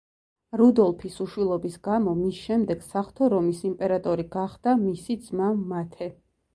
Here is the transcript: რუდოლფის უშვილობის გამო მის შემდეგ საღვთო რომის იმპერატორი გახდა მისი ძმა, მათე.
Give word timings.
რუდოლფის 0.61 1.17
უშვილობის 1.25 1.75
გამო 1.89 2.15
მის 2.23 2.41
შემდეგ 2.47 2.83
საღვთო 2.89 3.31
რომის 3.37 3.63
იმპერატორი 3.73 4.29
გახდა 4.41 4.79
მისი 4.85 5.23
ძმა, 5.31 5.57
მათე. 5.73 6.15